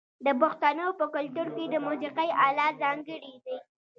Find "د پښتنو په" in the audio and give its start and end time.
0.25-1.05